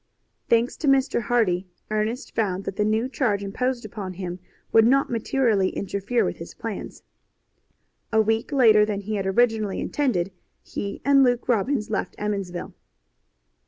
[0.49, 1.21] Thanks to Mr.
[1.21, 4.39] Hardy, Ernest found that the new charge imposed upon him
[4.71, 7.03] would not materially interfere with his plans.
[8.11, 10.31] A week later than he had originally intended
[10.63, 12.73] he and Luke Robbins left Emmonsville.